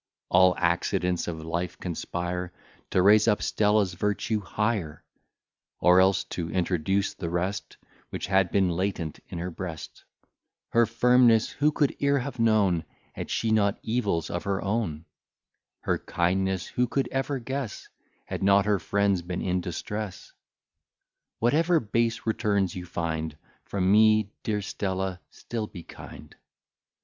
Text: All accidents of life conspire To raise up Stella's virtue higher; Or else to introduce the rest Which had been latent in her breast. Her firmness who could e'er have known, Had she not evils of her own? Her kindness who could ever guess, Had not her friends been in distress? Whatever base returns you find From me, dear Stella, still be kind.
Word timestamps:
All 0.29 0.55
accidents 0.57 1.27
of 1.27 1.45
life 1.45 1.77
conspire 1.77 2.51
To 2.89 3.03
raise 3.03 3.27
up 3.27 3.39
Stella's 3.43 3.93
virtue 3.93 4.39
higher; 4.39 5.03
Or 5.79 5.99
else 6.01 6.23
to 6.33 6.49
introduce 6.49 7.13
the 7.13 7.29
rest 7.29 7.77
Which 8.09 8.25
had 8.25 8.49
been 8.51 8.71
latent 8.71 9.19
in 9.29 9.37
her 9.37 9.51
breast. 9.51 10.05
Her 10.69 10.87
firmness 10.87 11.51
who 11.51 11.71
could 11.71 11.95
e'er 12.01 12.17
have 12.17 12.39
known, 12.39 12.83
Had 13.13 13.29
she 13.29 13.51
not 13.51 13.77
evils 13.83 14.31
of 14.31 14.45
her 14.45 14.59
own? 14.63 15.05
Her 15.81 15.99
kindness 15.99 16.65
who 16.65 16.87
could 16.87 17.07
ever 17.11 17.37
guess, 17.37 17.87
Had 18.25 18.41
not 18.41 18.65
her 18.65 18.79
friends 18.79 19.21
been 19.21 19.43
in 19.43 19.61
distress? 19.61 20.33
Whatever 21.37 21.79
base 21.79 22.25
returns 22.25 22.73
you 22.75 22.87
find 22.87 23.37
From 23.65 23.91
me, 23.91 24.31
dear 24.41 24.63
Stella, 24.63 25.21
still 25.29 25.67
be 25.67 25.83
kind. 25.83 26.35